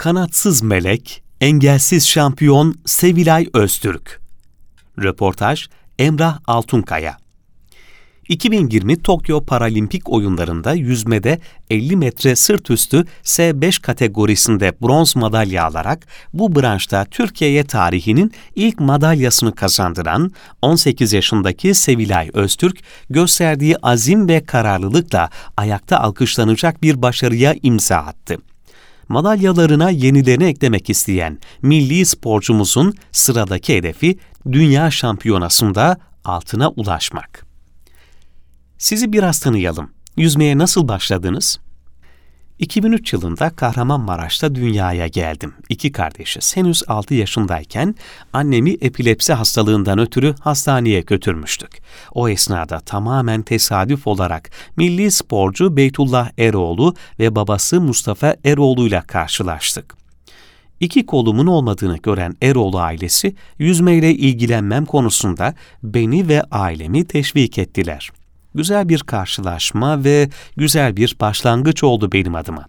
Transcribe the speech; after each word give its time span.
Kanatsız 0.00 0.62
melek, 0.62 1.22
engelsiz 1.40 2.08
şampiyon 2.08 2.74
Sevilay 2.86 3.48
Öztürk. 3.54 4.20
Röportaj 4.98 5.66
Emrah 5.98 6.38
Altunkaya. 6.46 7.16
2020 8.28 9.02
Tokyo 9.02 9.44
Paralimpik 9.44 10.08
oyunlarında 10.08 10.74
yüzmede 10.74 11.40
50 11.70 11.96
metre 11.96 12.36
sırt 12.36 12.70
üstü 12.70 13.04
S5 13.24 13.82
kategorisinde 13.82 14.72
bronz 14.82 15.16
madalya 15.16 15.64
alarak 15.64 16.06
bu 16.32 16.56
branşta 16.56 17.04
Türkiye'ye 17.04 17.64
tarihinin 17.64 18.32
ilk 18.54 18.80
madalyasını 18.80 19.54
kazandıran 19.54 20.32
18 20.62 21.12
yaşındaki 21.12 21.74
Sevilay 21.74 22.30
Öztürk, 22.32 22.78
gösterdiği 23.10 23.76
azim 23.76 24.28
ve 24.28 24.44
kararlılıkla 24.44 25.30
ayakta 25.56 26.00
alkışlanacak 26.00 26.82
bir 26.82 27.02
başarıya 27.02 27.54
imza 27.62 27.96
attı 27.96 28.38
madalyalarına 29.10 29.90
yenilerini 29.90 30.44
eklemek 30.44 30.90
isteyen 30.90 31.38
milli 31.62 32.06
sporcumuzun 32.06 32.94
sıradaki 33.12 33.76
hedefi 33.76 34.18
dünya 34.52 34.90
şampiyonasında 34.90 35.98
altına 36.24 36.68
ulaşmak. 36.68 37.46
Sizi 38.78 39.12
biraz 39.12 39.40
tanıyalım. 39.40 39.90
Yüzmeye 40.16 40.58
nasıl 40.58 40.88
başladınız? 40.88 41.60
2003 42.60 43.12
yılında 43.12 43.50
Kahramanmaraş'ta 43.50 44.54
dünyaya 44.54 45.06
geldim. 45.06 45.54
İki 45.68 45.92
kardeşiz. 45.92 46.56
Henüz 46.56 46.82
6 46.88 47.14
yaşındayken 47.14 47.94
annemi 48.32 48.70
epilepsi 48.70 49.32
hastalığından 49.32 49.98
ötürü 49.98 50.34
hastaneye 50.40 51.00
götürmüştük. 51.00 51.82
O 52.12 52.28
esnada 52.28 52.80
tamamen 52.80 53.42
tesadüf 53.42 54.06
olarak 54.06 54.50
milli 54.76 55.10
sporcu 55.10 55.76
Beytullah 55.76 56.30
Eroğlu 56.38 56.94
ve 57.18 57.34
babası 57.34 57.80
Mustafa 57.80 58.36
Eroğlu 58.44 58.86
ile 58.86 59.02
karşılaştık. 59.06 59.94
İki 60.80 61.06
kolumun 61.06 61.46
olmadığını 61.46 61.96
gören 61.96 62.34
Eroğlu 62.42 62.78
ailesi 62.80 63.34
yüzmeyle 63.58 64.14
ilgilenmem 64.14 64.84
konusunda 64.84 65.54
beni 65.82 66.28
ve 66.28 66.42
ailemi 66.42 67.06
teşvik 67.06 67.58
ettiler. 67.58 68.10
Güzel 68.54 68.88
bir 68.88 69.00
karşılaşma 69.00 70.04
ve 70.04 70.30
güzel 70.56 70.96
bir 70.96 71.16
başlangıç 71.20 71.84
oldu 71.84 72.12
benim 72.12 72.34
adıma. 72.34 72.66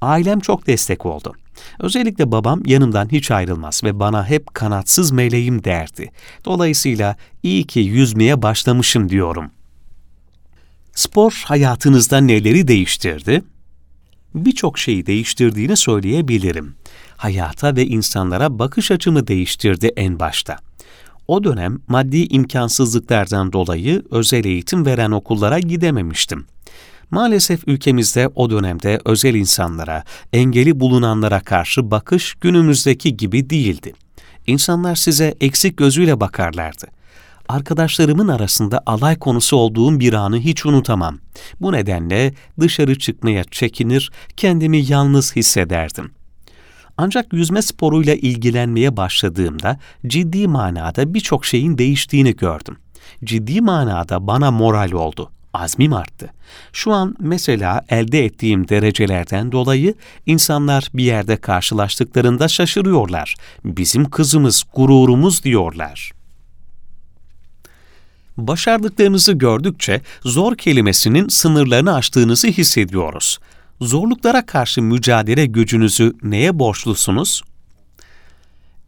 Ailem 0.00 0.40
çok 0.40 0.66
destek 0.66 1.06
oldu. 1.06 1.32
Özellikle 1.78 2.32
babam 2.32 2.62
yanımdan 2.66 3.08
hiç 3.12 3.30
ayrılmaz 3.30 3.84
ve 3.84 4.00
bana 4.00 4.28
hep 4.28 4.54
kanatsız 4.54 5.12
meleğim 5.12 5.64
derdi. 5.64 6.10
Dolayısıyla 6.44 7.16
iyi 7.42 7.66
ki 7.66 7.80
yüzmeye 7.80 8.42
başlamışım 8.42 9.08
diyorum. 9.08 9.50
Spor 10.94 11.42
hayatınızda 11.46 12.20
neleri 12.20 12.68
değiştirdi? 12.68 13.42
Birçok 14.34 14.78
şeyi 14.78 15.06
değiştirdiğini 15.06 15.76
söyleyebilirim. 15.76 16.74
Hayata 17.16 17.76
ve 17.76 17.86
insanlara 17.86 18.58
bakış 18.58 18.90
açımı 18.90 19.26
değiştirdi 19.26 19.90
en 19.96 20.20
başta. 20.20 20.56
O 21.28 21.44
dönem 21.44 21.78
maddi 21.88 22.26
imkansızlıklardan 22.26 23.52
dolayı 23.52 24.02
özel 24.10 24.44
eğitim 24.44 24.86
veren 24.86 25.10
okullara 25.10 25.58
gidememiştim. 25.58 26.46
Maalesef 27.10 27.68
ülkemizde 27.68 28.28
o 28.34 28.50
dönemde 28.50 29.00
özel 29.04 29.34
insanlara, 29.34 30.04
engeli 30.32 30.80
bulunanlara 30.80 31.40
karşı 31.40 31.90
bakış 31.90 32.34
günümüzdeki 32.34 33.16
gibi 33.16 33.50
değildi. 33.50 33.92
İnsanlar 34.46 34.96
size 34.96 35.34
eksik 35.40 35.76
gözüyle 35.76 36.20
bakarlardı. 36.20 36.86
Arkadaşlarımın 37.48 38.28
arasında 38.28 38.82
alay 38.86 39.18
konusu 39.18 39.56
olduğum 39.56 40.00
bir 40.00 40.12
anı 40.12 40.38
hiç 40.38 40.66
unutamam. 40.66 41.18
Bu 41.60 41.72
nedenle 41.72 42.34
dışarı 42.60 42.98
çıkmaya 42.98 43.44
çekinir, 43.44 44.10
kendimi 44.36 44.78
yalnız 44.78 45.36
hissederdim. 45.36 46.10
Ancak 46.96 47.32
yüzme 47.32 47.62
sporuyla 47.62 48.14
ilgilenmeye 48.14 48.96
başladığımda 48.96 49.78
ciddi 50.06 50.48
manada 50.48 51.14
birçok 51.14 51.44
şeyin 51.44 51.78
değiştiğini 51.78 52.36
gördüm. 52.36 52.76
Ciddi 53.24 53.60
manada 53.60 54.26
bana 54.26 54.50
moral 54.50 54.92
oldu. 54.92 55.30
Azmim 55.54 55.92
arttı. 55.92 56.30
Şu 56.72 56.92
an 56.92 57.16
mesela 57.20 57.82
elde 57.88 58.24
ettiğim 58.24 58.68
derecelerden 58.68 59.52
dolayı 59.52 59.94
insanlar 60.26 60.88
bir 60.94 61.04
yerde 61.04 61.36
karşılaştıklarında 61.36 62.48
şaşırıyorlar. 62.48 63.34
Bizim 63.64 64.10
kızımız, 64.10 64.64
gururumuz 64.74 65.44
diyorlar. 65.44 66.12
Başardıklarınızı 68.36 69.32
gördükçe 69.32 70.00
zor 70.22 70.56
kelimesinin 70.56 71.28
sınırlarını 71.28 71.94
aştığınızı 71.94 72.48
hissediyoruz 72.48 73.38
zorluklara 73.82 74.46
karşı 74.46 74.82
mücadele 74.82 75.46
gücünüzü 75.46 76.12
neye 76.22 76.58
borçlusunuz? 76.58 77.42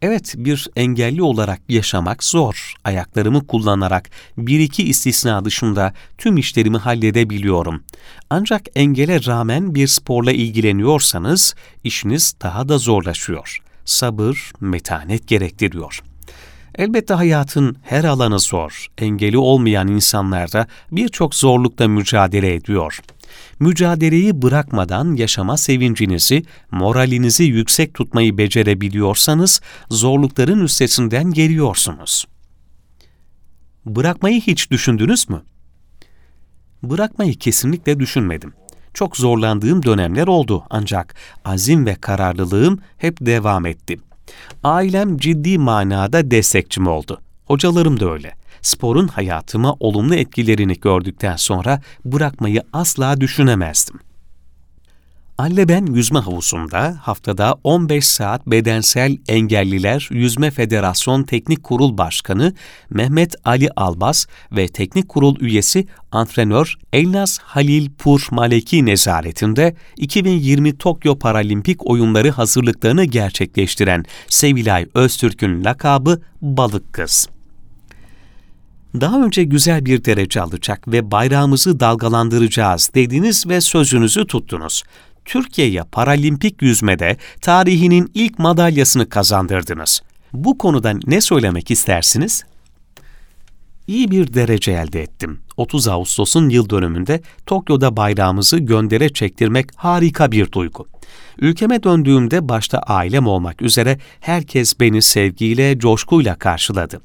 Evet, 0.03 0.35
bir 0.37 0.69
engelli 0.77 1.23
olarak 1.23 1.61
yaşamak 1.69 2.25
zor. 2.25 2.75
Ayaklarımı 2.85 3.47
kullanarak 3.47 4.11
bir 4.39 4.61
iki 4.61 4.83
istisna 4.83 5.45
dışında 5.45 5.93
tüm 6.19 6.37
işlerimi 6.37 6.79
halledebiliyorum. 6.79 7.83
Ancak 8.31 8.63
engele 8.75 9.25
rağmen 9.27 9.75
bir 9.75 9.87
sporla 9.87 10.33
ilgileniyorsanız 10.33 11.55
işiniz 11.85 12.35
daha 12.43 12.69
da 12.69 12.79
zorlaşıyor. 12.79 13.59
Sabır, 13.85 14.53
metanet 14.61 15.29
gerektiriyor. 15.29 16.01
Elbette 16.75 17.15
hayatın 17.15 17.77
her 17.83 18.05
alanı 18.05 18.39
zor. 18.39 18.87
Engeli 18.99 19.39
olmayan 19.39 19.89
insanlar 19.89 20.53
da 20.53 20.67
birçok 20.93 21.35
zorlukla 21.35 21.89
mücadele 21.89 22.55
ediyor 22.55 23.01
mücadeleyi 23.61 24.43
bırakmadan 24.43 25.15
yaşama 25.15 25.57
sevincinizi, 25.57 26.43
moralinizi 26.71 27.45
yüksek 27.45 27.95
tutmayı 27.95 28.39
becerebiliyorsanız 28.39 29.61
zorlukların 29.91 30.61
üstesinden 30.61 31.31
geliyorsunuz. 31.31 32.27
Bırakmayı 33.87 34.41
hiç 34.41 34.71
düşündünüz 34.71 35.29
mü? 35.29 35.43
Bırakmayı 36.83 37.35
kesinlikle 37.35 38.01
düşünmedim. 38.01 38.53
Çok 38.95 39.17
zorlandığım 39.17 39.83
dönemler 39.83 40.27
oldu 40.27 40.65
ancak 40.71 41.15
azim 41.45 41.87
ve 41.87 41.95
kararlılığım 41.95 42.79
hep 42.99 43.17
devam 43.21 43.67
etti. 43.67 43.99
Ailem 44.65 45.19
ciddi 45.19 45.59
manada 45.59 46.31
destekçim 46.31 46.87
oldu. 46.87 47.21
Hocalarım 47.45 48.01
da 48.01 48.13
öyle 48.13 48.35
sporun 48.67 49.09
hayatıma 49.09 49.77
olumlu 49.81 50.15
etkilerini 50.15 50.75
gördükten 50.81 51.37
sonra 51.37 51.81
bırakmayı 52.05 52.63
asla 52.73 53.21
düşünemezdim. 53.21 54.01
Anne 55.39 55.69
ben 55.69 55.87
yüzme 55.87 56.19
havuzunda 56.19 56.97
haftada 57.03 57.57
15 57.65 58.07
saat 58.07 58.47
bedensel 58.47 59.17
engelliler 59.29 60.09
Yüzme 60.11 60.51
Federasyon 60.51 61.23
Teknik 61.23 61.63
Kurul 61.63 61.99
Başkanı 61.99 62.55
Mehmet 62.91 63.35
Ali 63.45 63.71
Albas 63.77 64.27
ve 64.53 64.69
teknik 64.69 65.09
kurul 65.09 65.41
üyesi 65.41 65.87
antrenör 66.13 66.75
Elnaz 66.93 67.39
Halil 67.43 67.91
Pur 67.99 68.27
Maleki 68.31 68.87
nezaretinde 68.87 69.75
2020 69.97 70.79
Tokyo 70.79 71.19
Paralimpik 71.19 71.91
oyunları 71.91 72.31
hazırlıklarını 72.31 73.05
gerçekleştiren 73.05 74.05
Sevilay 74.29 74.87
Öztürk'ün 74.95 75.65
lakabı 75.65 76.23
Balık 76.43 76.93
Kız 76.93 77.34
daha 79.01 79.23
önce 79.23 79.45
güzel 79.45 79.87
bir 79.87 80.05
derece 80.05 80.41
alacak 80.41 80.89
ve 80.89 81.11
bayrağımızı 81.11 81.81
dalgalandıracağız 81.81 82.91
dediniz 82.95 83.49
ve 83.49 83.61
sözünüzü 83.61 84.27
tuttunuz. 84.27 84.83
Türkiye'ye 85.25 85.83
paralimpik 85.93 86.63
yüzmede 86.63 87.17
tarihinin 87.41 88.11
ilk 88.15 88.39
madalyasını 88.39 89.09
kazandırdınız. 89.09 90.03
Bu 90.33 90.59
konuda 90.59 90.93
ne 91.07 91.21
söylemek 91.21 91.71
istersiniz? 91.71 92.45
İyi 93.87 94.11
bir 94.11 94.35
derece 94.35 94.73
elde 94.73 95.03
ettim. 95.03 95.41
30 95.57 95.89
Ağustos'un 95.89 96.49
yıl 96.49 96.71
dönümünde 96.71 97.21
Tokyo'da 97.47 97.97
bayrağımızı 97.97 98.59
göndere 98.59 99.09
çektirmek 99.09 99.67
harika 99.77 100.33
bir 100.33 100.53
duygu. 100.53 100.87
Ülkeme 101.39 101.83
döndüğümde 101.83 102.49
başta 102.49 102.79
ailem 102.79 103.27
olmak 103.27 103.63
üzere 103.63 103.99
herkes 104.21 104.81
beni 104.81 105.03
sevgiyle, 105.03 105.79
coşkuyla 105.79 106.35
karşıladı 106.35 107.01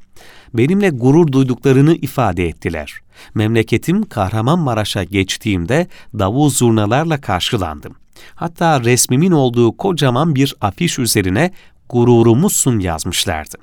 benimle 0.53 0.89
gurur 0.89 1.31
duyduklarını 1.31 1.95
ifade 1.95 2.47
ettiler. 2.47 2.93
Memleketim 3.33 4.03
Kahramanmaraş'a 4.03 5.03
geçtiğimde 5.03 5.87
davul 6.19 6.49
zurnalarla 6.49 7.21
karşılandım. 7.21 7.95
Hatta 8.35 8.83
resmimin 8.83 9.31
olduğu 9.31 9.77
kocaman 9.77 10.35
bir 10.35 10.55
afiş 10.61 10.99
üzerine 10.99 11.51
gururumuzsun 11.89 12.79
yazmışlardı. 12.79 13.57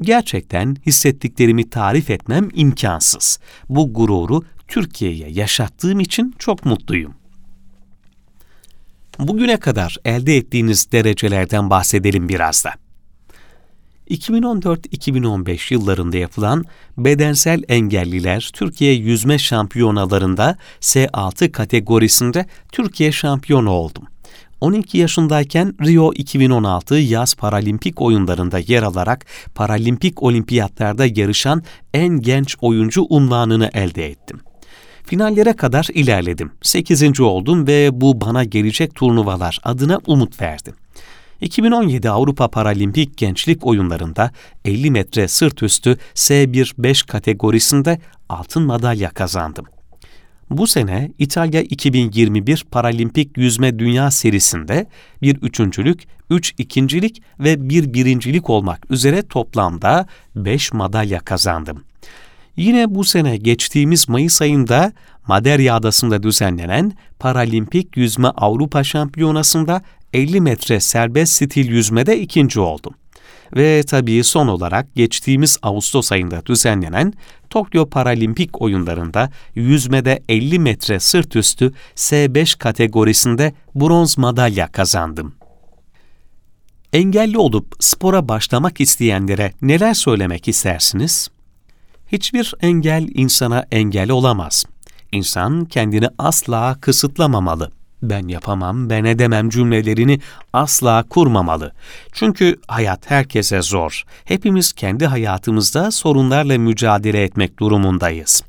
Gerçekten 0.00 0.76
hissettiklerimi 0.86 1.70
tarif 1.70 2.10
etmem 2.10 2.48
imkansız. 2.54 3.38
Bu 3.68 3.92
gururu 3.92 4.44
Türkiye'ye 4.68 5.28
yaşattığım 5.30 6.00
için 6.00 6.34
çok 6.38 6.64
mutluyum. 6.64 7.14
Bugüne 9.18 9.56
kadar 9.56 9.96
elde 10.04 10.36
ettiğiniz 10.36 10.92
derecelerden 10.92 11.70
bahsedelim 11.70 12.28
biraz 12.28 12.64
da. 12.64 12.70
2014-2015 14.10 15.74
yıllarında 15.74 16.16
yapılan 16.16 16.64
bedensel 16.98 17.62
engelliler 17.68 18.50
Türkiye 18.52 18.94
yüzme 18.94 19.38
şampiyonalarında 19.38 20.56
S6 20.80 21.52
kategorisinde 21.52 22.46
Türkiye 22.72 23.12
şampiyonu 23.12 23.70
oldum. 23.70 24.04
12 24.64 24.98
yaşındayken 24.98 25.74
Rio 25.84 26.12
2016 26.12 26.94
yaz 26.94 27.34
paralimpik 27.34 28.00
oyunlarında 28.00 28.58
yer 28.58 28.82
alarak 28.82 29.26
paralimpik 29.54 30.22
olimpiyatlarda 30.22 31.06
yarışan 31.06 31.62
en 31.94 32.20
genç 32.20 32.56
oyuncu 32.60 33.06
unvanını 33.08 33.70
elde 33.74 34.06
ettim. 34.06 34.40
Finallere 35.02 35.52
kadar 35.52 35.88
ilerledim. 35.94 36.52
8. 36.62 37.20
oldum 37.20 37.66
ve 37.66 37.90
bu 37.92 38.20
bana 38.20 38.44
gelecek 38.44 38.94
turnuvalar 38.94 39.60
adına 39.64 40.00
umut 40.06 40.40
verdi. 40.40 40.74
2017 41.40 42.10
Avrupa 42.10 42.48
Paralimpik 42.48 43.16
Gençlik 43.16 43.66
Oyunlarında 43.66 44.30
50 44.64 44.90
metre 44.90 45.28
sırt 45.28 45.62
üstü 45.62 45.98
S1-5 46.14 47.06
kategorisinde 47.06 47.98
altın 48.28 48.62
madalya 48.62 49.10
kazandım. 49.10 49.64
Bu 50.50 50.66
sene 50.66 51.12
İtalya 51.18 51.62
2021 51.62 52.64
Paralimpik 52.70 53.38
Yüzme 53.38 53.78
Dünya 53.78 54.10
Serisi'nde 54.10 54.86
bir 55.22 55.36
üçüncülük, 55.36 56.02
üç 56.30 56.54
ikincilik 56.58 57.22
ve 57.40 57.68
bir 57.68 57.94
birincilik 57.94 58.50
olmak 58.50 58.90
üzere 58.90 59.22
toplamda 59.22 60.06
5 60.36 60.72
madalya 60.72 61.20
kazandım. 61.20 61.84
Yine 62.56 62.94
bu 62.94 63.04
sene 63.04 63.36
geçtiğimiz 63.36 64.08
Mayıs 64.08 64.42
ayında 64.42 64.92
Maderya 65.26 65.76
Adası'nda 65.76 66.22
düzenlenen 66.22 66.92
Paralimpik 67.18 67.96
Yüzme 67.96 68.28
Avrupa 68.28 68.84
Şampiyonası'nda 68.84 69.82
50 70.12 70.40
metre 70.40 70.80
serbest 70.80 71.32
stil 71.32 71.68
yüzmede 71.68 72.20
ikinci 72.20 72.60
oldum. 72.60 72.94
Ve 73.56 73.82
tabii 73.82 74.24
son 74.24 74.48
olarak 74.48 74.94
geçtiğimiz 74.94 75.58
Ağustos 75.62 76.12
ayında 76.12 76.46
düzenlenen 76.46 77.12
Tokyo 77.50 77.88
Paralimpik 77.88 78.62
oyunlarında 78.62 79.30
yüzmede 79.54 80.22
50 80.28 80.58
metre 80.58 81.00
sırt 81.00 81.36
üstü 81.36 81.72
S5 81.96 82.58
kategorisinde 82.58 83.54
bronz 83.74 84.18
madalya 84.18 84.72
kazandım. 84.72 85.34
Engelli 86.92 87.38
olup 87.38 87.74
spora 87.80 88.28
başlamak 88.28 88.80
isteyenlere 88.80 89.52
neler 89.62 89.94
söylemek 89.94 90.48
istersiniz? 90.48 91.28
Hiçbir 92.12 92.54
engel 92.60 93.08
insana 93.14 93.66
engel 93.70 94.10
olamaz. 94.10 94.64
İnsan 95.12 95.64
kendini 95.64 96.08
asla 96.18 96.76
kısıtlamamalı 96.80 97.70
ben 98.10 98.28
yapamam, 98.28 98.90
ben 98.90 99.04
edemem 99.04 99.50
cümlelerini 99.50 100.20
asla 100.52 101.04
kurmamalı. 101.10 101.72
Çünkü 102.12 102.56
hayat 102.68 103.10
herkese 103.10 103.62
zor. 103.62 104.02
Hepimiz 104.24 104.72
kendi 104.72 105.06
hayatımızda 105.06 105.90
sorunlarla 105.90 106.58
mücadele 106.58 107.22
etmek 107.22 107.58
durumundayız. 107.58 108.42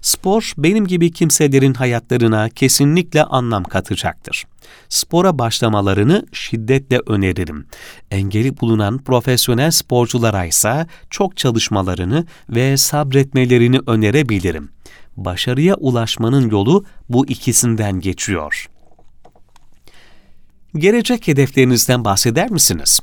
Spor 0.00 0.52
benim 0.58 0.86
gibi 0.86 1.10
kimselerin 1.12 1.74
hayatlarına 1.74 2.48
kesinlikle 2.48 3.24
anlam 3.24 3.64
katacaktır. 3.64 4.44
Spora 4.88 5.38
başlamalarını 5.38 6.26
şiddetle 6.32 7.00
öneririm. 7.06 7.66
Engeli 8.10 8.60
bulunan 8.60 8.98
profesyonel 8.98 9.70
sporculara 9.70 10.44
ise 10.44 10.86
çok 11.10 11.36
çalışmalarını 11.36 12.26
ve 12.50 12.76
sabretmelerini 12.76 13.80
önerebilirim. 13.86 14.68
Başarıya 15.16 15.74
ulaşmanın 15.74 16.50
yolu 16.50 16.84
bu 17.08 17.26
ikisinden 17.26 18.00
geçiyor. 18.00 18.68
Gelecek 20.76 21.28
hedeflerinizden 21.28 22.04
bahseder 22.04 22.50
misiniz? 22.50 23.00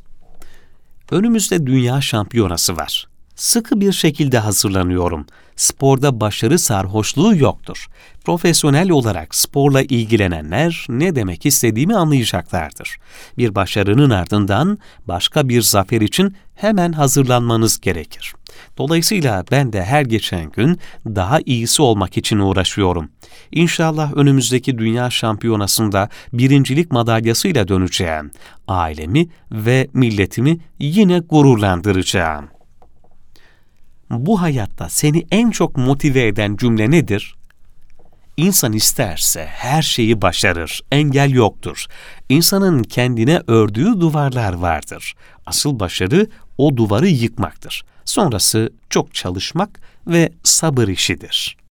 Önümüzde 1.11 1.67
dünya 1.67 2.01
şampiyonası 2.01 2.77
var. 2.77 3.07
Sıkı 3.35 3.81
bir 3.81 3.91
şekilde 3.91 4.39
hazırlanıyorum. 4.39 5.25
Sporda 5.55 6.19
başarı 6.19 6.59
sarhoşluğu 6.59 7.35
yoktur. 7.35 7.87
Profesyonel 8.25 8.89
olarak 8.89 9.35
sporla 9.35 9.81
ilgilenenler 9.81 10.85
ne 10.89 11.15
demek 11.15 11.45
istediğimi 11.45 11.95
anlayacaklardır. 11.95 12.97
Bir 13.37 13.55
başarının 13.55 14.09
ardından 14.09 14.77
başka 15.07 15.49
bir 15.49 15.61
zafer 15.61 16.01
için 16.01 16.35
hemen 16.59 16.91
hazırlanmanız 16.91 17.79
gerekir. 17.79 18.33
Dolayısıyla 18.77 19.43
ben 19.51 19.73
de 19.73 19.83
her 19.83 20.01
geçen 20.01 20.51
gün 20.51 20.79
daha 21.05 21.39
iyisi 21.45 21.81
olmak 21.81 22.17
için 22.17 22.39
uğraşıyorum. 22.39 23.09
İnşallah 23.51 24.13
önümüzdeki 24.13 24.77
dünya 24.77 25.09
şampiyonasında 25.09 26.09
birincilik 26.33 26.91
madalyasıyla 26.91 27.67
döneceğim. 27.67 28.31
Ailemi 28.67 29.27
ve 29.51 29.87
milletimi 29.93 30.57
yine 30.79 31.19
gururlandıracağım. 31.19 32.47
Bu 34.09 34.41
hayatta 34.41 34.89
seni 34.89 35.25
en 35.31 35.51
çok 35.51 35.77
motive 35.77 36.27
eden 36.27 36.55
cümle 36.55 36.91
nedir? 36.91 37.35
İnsan 38.37 38.73
isterse 38.73 39.45
her 39.45 39.81
şeyi 39.81 40.21
başarır, 40.21 40.81
engel 40.91 41.31
yoktur. 41.31 41.85
İnsanın 42.29 42.83
kendine 42.83 43.41
ördüğü 43.47 44.01
duvarlar 44.01 44.53
vardır. 44.53 45.13
Asıl 45.45 45.79
başarı 45.79 46.27
o 46.59 46.77
duvarı 46.77 47.07
yıkmaktır. 47.07 47.83
Sonrası 48.05 48.69
çok 48.89 49.13
çalışmak 49.13 49.79
ve 50.07 50.31
sabır 50.43 50.87
işidir.'' 50.87 51.68